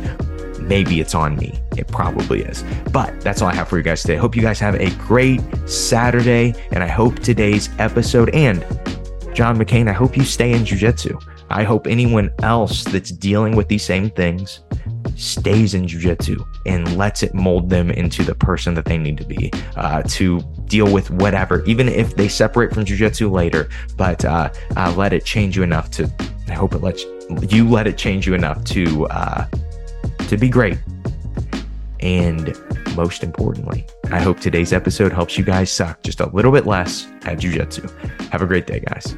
maybe 0.68 1.00
it's 1.00 1.14
on 1.14 1.36
me. 1.36 1.60
It 1.76 1.88
probably 1.88 2.42
is. 2.42 2.64
But 2.90 3.20
that's 3.20 3.42
all 3.42 3.48
I 3.48 3.54
have 3.54 3.68
for 3.68 3.78
you 3.78 3.82
guys 3.82 4.02
today. 4.02 4.16
Hope 4.16 4.36
you 4.36 4.42
guys 4.42 4.58
have 4.60 4.74
a 4.76 4.90
great 4.96 5.40
Saturday. 5.68 6.54
And 6.72 6.82
I 6.82 6.88
hope 6.88 7.18
today's 7.20 7.68
episode 7.78 8.34
and 8.34 8.60
John 9.34 9.58
McCain, 9.58 9.88
I 9.88 9.92
hope 9.92 10.16
you 10.16 10.24
stay 10.24 10.52
in 10.52 10.62
jujitsu. 10.62 11.22
I 11.48 11.64
hope 11.64 11.86
anyone 11.86 12.30
else 12.42 12.84
that's 12.84 13.10
dealing 13.10 13.56
with 13.56 13.68
these 13.68 13.84
same 13.84 14.10
things 14.10 14.60
stays 15.16 15.74
in 15.74 15.86
jujitsu 15.86 16.44
and 16.66 16.96
lets 16.96 17.22
it 17.22 17.34
mold 17.34 17.68
them 17.68 17.90
into 17.90 18.24
the 18.24 18.34
person 18.34 18.74
that 18.74 18.84
they 18.84 18.98
need 18.98 19.18
to 19.18 19.24
be 19.24 19.50
uh, 19.76 20.02
to 20.02 20.40
deal 20.66 20.90
with 20.90 21.10
whatever, 21.10 21.64
even 21.64 21.88
if 21.88 22.16
they 22.16 22.28
separate 22.28 22.72
from 22.72 22.84
jujitsu 22.84 23.30
later. 23.30 23.68
But 23.96 24.24
uh, 24.24 24.50
uh, 24.76 24.94
let 24.96 25.12
it 25.12 25.24
change 25.24 25.56
you 25.56 25.62
enough 25.62 25.90
to. 25.92 26.10
I 26.48 26.54
hope 26.54 26.74
it 26.74 26.82
lets 26.82 27.04
you 27.52 27.68
let 27.68 27.86
it 27.86 27.96
change 27.96 28.26
you 28.26 28.34
enough 28.34 28.64
to 28.64 29.06
uh, 29.06 29.46
to 30.32 30.38
be 30.38 30.48
great. 30.48 30.78
And 32.00 32.56
most 32.96 33.22
importantly, 33.22 33.86
I 34.10 34.18
hope 34.18 34.40
today's 34.40 34.72
episode 34.72 35.12
helps 35.12 35.36
you 35.36 35.44
guys 35.44 35.70
suck 35.70 36.02
just 36.02 36.20
a 36.20 36.26
little 36.30 36.50
bit 36.50 36.66
less 36.66 37.06
at 37.24 37.38
jujitsu. 37.38 37.88
Have 38.30 38.40
a 38.40 38.46
great 38.46 38.66
day, 38.66 38.80
guys. 38.80 39.14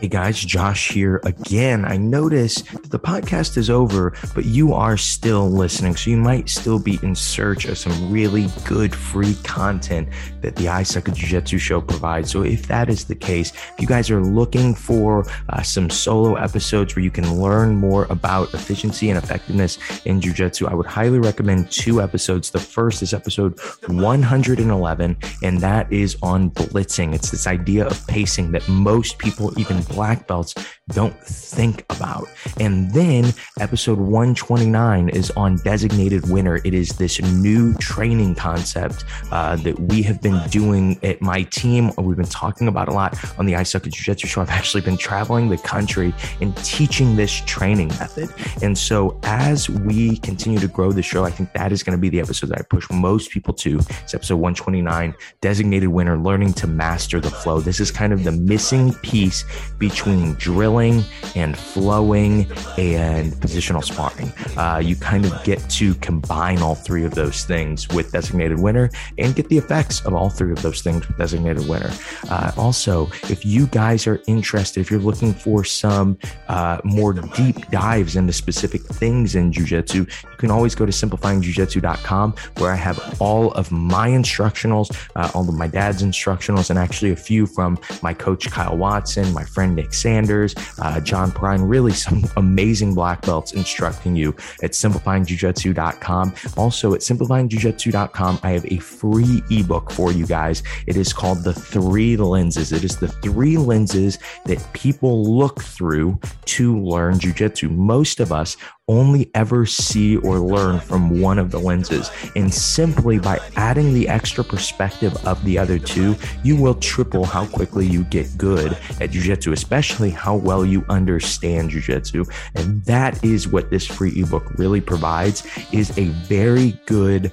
Hey 0.00 0.08
guys, 0.08 0.40
Josh 0.40 0.88
here 0.88 1.20
again. 1.24 1.84
I 1.84 1.98
notice 1.98 2.62
that 2.62 2.90
the 2.90 2.98
podcast 2.98 3.58
is 3.58 3.68
over, 3.68 4.14
but 4.34 4.46
you 4.46 4.72
are 4.72 4.96
still 4.96 5.50
listening. 5.50 5.94
So 5.94 6.08
you 6.08 6.16
might 6.16 6.48
still 6.48 6.78
be 6.78 6.98
in 7.02 7.14
search 7.14 7.66
of 7.66 7.76
some 7.76 8.10
really 8.10 8.46
good 8.64 8.94
free 8.94 9.34
content 9.44 10.08
that 10.40 10.56
the 10.56 10.70
I 10.70 10.84
Jiu 10.84 11.12
Jitsu 11.12 11.58
show 11.58 11.82
provides. 11.82 12.30
So 12.30 12.44
if 12.44 12.66
that 12.68 12.88
is 12.88 13.04
the 13.04 13.14
case, 13.14 13.52
if 13.52 13.74
you 13.78 13.86
guys 13.86 14.10
are 14.10 14.22
looking 14.22 14.74
for 14.74 15.26
uh, 15.50 15.60
some 15.60 15.90
solo 15.90 16.36
episodes 16.36 16.96
where 16.96 17.04
you 17.04 17.10
can 17.10 17.38
learn 17.38 17.76
more 17.76 18.06
about 18.08 18.54
efficiency 18.54 19.10
and 19.10 19.18
effectiveness 19.22 19.76
in 20.06 20.22
Jiu 20.22 20.32
Jitsu, 20.32 20.66
I 20.66 20.72
would 20.72 20.86
highly 20.86 21.18
recommend 21.18 21.70
two 21.70 22.00
episodes. 22.00 22.50
The 22.50 22.58
first 22.58 23.02
is 23.02 23.12
episode 23.12 23.60
111, 23.88 25.16
and 25.42 25.60
that 25.60 25.92
is 25.92 26.16
on 26.22 26.52
blitzing. 26.52 27.14
It's 27.14 27.30
this 27.30 27.46
idea 27.46 27.86
of 27.86 28.06
pacing 28.06 28.52
that 28.52 28.66
most 28.66 29.18
people, 29.18 29.52
even 29.60 29.82
black 29.90 30.26
belts 30.26 30.54
don't 30.88 31.18
think 31.22 31.84
about. 31.90 32.28
And 32.58 32.92
then 32.92 33.32
episode 33.60 33.98
129 33.98 35.08
is 35.10 35.30
on 35.32 35.56
designated 35.56 36.28
winner. 36.30 36.56
It 36.64 36.74
is 36.74 36.90
this 36.90 37.20
new 37.20 37.74
training 37.74 38.34
concept 38.34 39.04
uh, 39.30 39.56
that 39.56 39.78
we 39.78 40.02
have 40.02 40.20
been 40.20 40.40
doing 40.48 40.98
at 41.02 41.20
my 41.20 41.42
team. 41.44 41.90
We've 41.96 42.16
been 42.16 42.26
talking 42.26 42.68
about 42.68 42.88
a 42.88 42.92
lot 42.92 43.16
on 43.38 43.46
the 43.46 43.56
I 43.56 43.62
Suck 43.62 43.86
at 43.86 43.92
Jiu 43.92 44.04
Jitsu 44.04 44.26
show. 44.26 44.40
I've 44.40 44.50
actually 44.50 44.80
been 44.80 44.96
traveling 44.96 45.48
the 45.48 45.58
country 45.58 46.12
and 46.40 46.56
teaching 46.58 47.16
this 47.16 47.42
training 47.46 47.88
method. 47.88 48.30
And 48.62 48.76
so 48.76 49.18
as 49.22 49.68
we 49.68 50.16
continue 50.18 50.58
to 50.58 50.68
grow 50.68 50.92
the 50.92 51.02
show, 51.02 51.24
I 51.24 51.30
think 51.30 51.52
that 51.52 51.72
is 51.72 51.82
going 51.82 51.96
to 51.96 52.00
be 52.00 52.08
the 52.08 52.20
episode 52.20 52.50
that 52.50 52.58
I 52.58 52.62
push 52.62 52.88
most 52.90 53.30
people 53.30 53.54
to. 53.54 53.78
It's 53.78 54.14
episode 54.14 54.36
129, 54.36 55.14
designated 55.40 55.88
winner, 55.88 56.18
learning 56.18 56.52
to 56.54 56.66
master 56.66 57.20
the 57.20 57.30
flow. 57.30 57.60
This 57.60 57.80
is 57.80 57.90
kind 57.90 58.12
of 58.12 58.24
the 58.24 58.32
missing 58.32 58.92
piece 58.94 59.44
between 59.80 60.34
drilling 60.34 61.02
and 61.34 61.58
flowing 61.58 62.42
and 62.78 63.32
positional 63.32 63.82
sparring. 63.82 64.32
Uh, 64.56 64.78
you 64.78 64.94
kind 64.94 65.24
of 65.24 65.42
get 65.42 65.58
to 65.70 65.94
combine 65.96 66.58
all 66.58 66.76
three 66.76 67.04
of 67.04 67.14
those 67.14 67.44
things 67.44 67.88
with 67.88 68.12
Designated 68.12 68.60
Winner 68.60 68.90
and 69.18 69.34
get 69.34 69.48
the 69.48 69.58
effects 69.58 70.04
of 70.04 70.14
all 70.14 70.30
three 70.30 70.52
of 70.52 70.62
those 70.62 70.82
things 70.82 71.08
with 71.08 71.16
Designated 71.16 71.66
Winner. 71.68 71.90
Uh, 72.28 72.52
also, 72.56 73.06
if 73.28 73.44
you 73.44 73.66
guys 73.66 74.06
are 74.06 74.20
interested, 74.28 74.80
if 74.80 74.90
you're 74.90 75.00
looking 75.00 75.32
for 75.32 75.64
some 75.64 76.18
uh, 76.48 76.78
more 76.84 77.14
deep 77.14 77.68
dives 77.70 78.14
into 78.16 78.32
specific 78.32 78.82
things 78.82 79.34
in 79.34 79.50
jujitsu, 79.50 79.94
you 79.94 80.36
can 80.36 80.50
always 80.50 80.74
go 80.74 80.84
to 80.84 80.92
simplifyingjujitsu.com 80.92 82.34
where 82.58 82.70
I 82.70 82.76
have 82.76 83.20
all 83.20 83.52
of 83.52 83.72
my 83.72 84.10
instructionals, 84.10 84.94
uh, 85.16 85.30
all 85.34 85.48
of 85.48 85.54
my 85.54 85.66
dad's 85.66 86.02
instructionals, 86.02 86.68
and 86.68 86.78
actually 86.78 87.12
a 87.12 87.16
few 87.16 87.46
from 87.46 87.78
my 88.02 88.12
coach 88.12 88.50
Kyle 88.50 88.76
Watson, 88.76 89.32
my 89.32 89.44
friend 89.44 89.69
Nick 89.74 89.94
Sanders, 89.94 90.54
uh, 90.78 91.00
John 91.00 91.30
Prine, 91.30 91.68
really 91.68 91.92
some 91.92 92.24
amazing 92.36 92.94
black 92.94 93.22
belts 93.22 93.52
instructing 93.52 94.16
you 94.16 94.30
at 94.62 94.72
simplifyingjujitsu.com. 94.72 96.34
Also 96.56 96.94
at 96.94 97.00
simplifyingjujitsu.com, 97.00 98.40
I 98.42 98.50
have 98.50 98.66
a 98.66 98.78
free 98.78 99.42
ebook 99.50 99.90
for 99.90 100.12
you 100.12 100.26
guys. 100.26 100.62
It 100.86 100.96
is 100.96 101.12
called 101.12 101.44
The 101.44 101.54
Three 101.54 102.16
Lenses. 102.16 102.72
It 102.72 102.84
is 102.84 102.96
the 102.96 103.08
three 103.08 103.56
lenses 103.56 104.18
that 104.46 104.72
people 104.72 105.36
look 105.36 105.60
through 105.60 106.18
to 106.46 106.78
learn 106.78 107.18
jujitsu. 107.18 107.70
Most 107.70 108.20
of 108.20 108.32
us 108.32 108.56
only 108.90 109.30
ever 109.34 109.64
see 109.64 110.16
or 110.16 110.40
learn 110.40 110.80
from 110.80 111.20
one 111.20 111.38
of 111.38 111.52
the 111.52 111.58
lenses. 111.58 112.10
And 112.34 112.52
simply 112.52 113.20
by 113.20 113.38
adding 113.54 113.94
the 113.94 114.08
extra 114.08 114.42
perspective 114.42 115.16
of 115.24 115.42
the 115.44 115.56
other 115.56 115.78
two, 115.78 116.16
you 116.42 116.56
will 116.56 116.74
triple 116.74 117.24
how 117.24 117.46
quickly 117.46 117.86
you 117.86 118.02
get 118.04 118.36
good 118.36 118.72
at 118.72 119.10
jujitsu, 119.10 119.52
especially 119.52 120.10
how 120.10 120.34
well 120.34 120.64
you 120.64 120.84
understand 120.88 121.70
jujitsu. 121.70 122.28
And 122.56 122.84
that 122.84 123.22
is 123.24 123.46
what 123.46 123.70
this 123.70 123.86
free 123.86 124.20
ebook 124.20 124.58
really 124.58 124.80
provides 124.80 125.46
is 125.70 125.96
a 125.96 126.06
very 126.06 126.72
good 126.86 127.32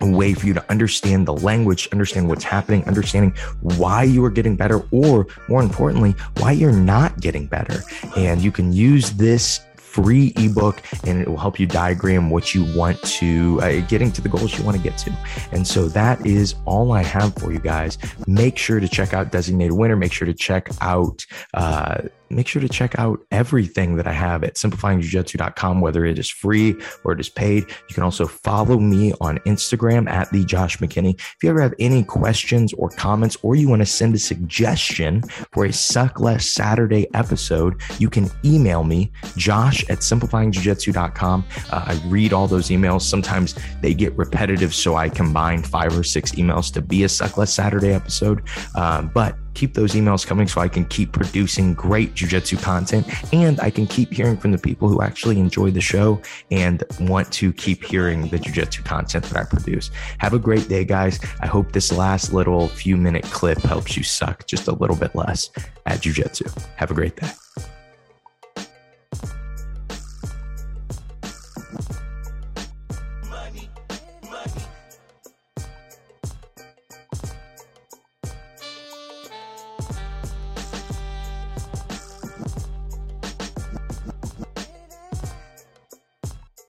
way 0.00 0.32
for 0.32 0.46
you 0.46 0.54
to 0.54 0.70
understand 0.70 1.26
the 1.26 1.34
language, 1.34 1.88
understand 1.92 2.28
what's 2.28 2.44
happening, 2.44 2.84
understanding 2.84 3.34
why 3.60 4.02
you 4.04 4.24
are 4.24 4.30
getting 4.30 4.56
better, 4.56 4.82
or 4.92 5.26
more 5.48 5.62
importantly, 5.62 6.14
why 6.38 6.52
you're 6.52 6.72
not 6.72 7.20
getting 7.20 7.46
better. 7.46 7.82
And 8.16 8.40
you 8.40 8.50
can 8.52 8.72
use 8.72 9.10
this 9.12 9.60
free 9.90 10.32
ebook 10.36 10.82
and 11.04 11.20
it 11.20 11.28
will 11.28 11.36
help 11.36 11.58
you 11.58 11.66
diagram 11.66 12.30
what 12.30 12.54
you 12.54 12.64
want 12.76 13.00
to 13.02 13.60
uh, 13.62 13.80
getting 13.88 14.12
to 14.12 14.20
the 14.20 14.28
goals 14.28 14.56
you 14.56 14.64
want 14.64 14.76
to 14.76 14.82
get 14.82 14.96
to. 14.98 15.16
And 15.52 15.66
so 15.66 15.88
that 15.88 16.24
is 16.24 16.54
all 16.64 16.92
I 16.92 17.02
have 17.02 17.34
for 17.34 17.52
you 17.52 17.60
guys. 17.60 17.98
Make 18.26 18.56
sure 18.56 18.80
to 18.80 18.88
check 18.88 19.12
out 19.14 19.32
Designated 19.32 19.72
Winner. 19.72 19.96
Make 19.96 20.12
sure 20.12 20.26
to 20.26 20.34
check 20.34 20.68
out 20.80 21.24
uh, 21.54 22.02
make 22.30 22.46
sure 22.46 22.62
to 22.62 22.68
check 22.68 22.98
out 22.98 23.20
everything 23.30 23.96
that 23.96 24.06
I 24.06 24.12
have 24.12 24.44
at 24.44 24.54
simplifyingjujitsu.com, 24.54 25.80
whether 25.80 26.04
it 26.04 26.18
is 26.18 26.30
free 26.30 26.76
or 27.04 27.12
it 27.12 27.20
is 27.20 27.28
paid. 27.28 27.64
You 27.88 27.94
can 27.94 28.04
also 28.04 28.26
follow 28.26 28.78
me 28.78 29.12
on 29.20 29.38
Instagram 29.40 30.08
at 30.08 30.30
the 30.30 30.44
Josh 30.44 30.78
McKinney. 30.78 31.14
If 31.18 31.36
you 31.42 31.50
ever 31.50 31.60
have 31.60 31.74
any 31.78 32.04
questions 32.04 32.72
or 32.74 32.88
comments, 32.90 33.36
or 33.42 33.56
you 33.56 33.68
want 33.68 33.82
to 33.82 33.86
send 33.86 34.14
a 34.14 34.18
suggestion 34.18 35.22
for 35.52 35.64
a 35.64 35.72
Suck 35.72 36.20
Less 36.20 36.48
Saturday 36.48 37.12
episode, 37.14 37.80
you 37.98 38.08
can 38.08 38.30
email 38.44 38.84
me, 38.84 39.10
josh 39.36 39.79
at 39.88 39.98
simplifyingjujitsu.com. 39.98 41.44
Uh, 41.70 41.84
I 41.86 42.00
read 42.06 42.32
all 42.32 42.46
those 42.46 42.68
emails. 42.68 43.02
Sometimes 43.02 43.54
they 43.80 43.94
get 43.94 44.16
repetitive, 44.16 44.74
so 44.74 44.96
I 44.96 45.08
combine 45.08 45.62
five 45.62 45.96
or 45.96 46.02
six 46.02 46.32
emails 46.32 46.72
to 46.74 46.82
be 46.82 47.04
a 47.04 47.08
Suck 47.08 47.36
Less 47.36 47.52
Saturday 47.52 47.92
episode. 47.92 48.42
Um, 48.74 49.10
but 49.14 49.36
keep 49.54 49.74
those 49.74 49.92
emails 49.92 50.26
coming 50.26 50.46
so 50.46 50.60
I 50.60 50.68
can 50.68 50.84
keep 50.86 51.12
producing 51.12 51.74
great 51.74 52.14
jujitsu 52.14 52.62
content 52.62 53.06
and 53.32 53.60
I 53.60 53.70
can 53.70 53.86
keep 53.86 54.12
hearing 54.12 54.36
from 54.36 54.52
the 54.52 54.58
people 54.58 54.88
who 54.88 55.02
actually 55.02 55.38
enjoy 55.38 55.70
the 55.70 55.80
show 55.80 56.20
and 56.50 56.82
want 57.00 57.30
to 57.32 57.52
keep 57.52 57.84
hearing 57.84 58.28
the 58.28 58.38
jujitsu 58.38 58.84
content 58.84 59.24
that 59.26 59.36
I 59.36 59.44
produce. 59.44 59.90
Have 60.18 60.34
a 60.34 60.38
great 60.38 60.68
day, 60.68 60.84
guys. 60.84 61.18
I 61.40 61.46
hope 61.46 61.72
this 61.72 61.92
last 61.92 62.32
little 62.32 62.68
few 62.68 62.96
minute 62.96 63.24
clip 63.24 63.58
helps 63.58 63.96
you 63.96 64.02
suck 64.02 64.46
just 64.46 64.68
a 64.68 64.72
little 64.72 64.96
bit 64.96 65.14
less 65.14 65.50
at 65.86 66.00
jujitsu. 66.00 66.46
Have 66.76 66.90
a 66.90 66.94
great 66.94 67.16
day. 67.16 67.30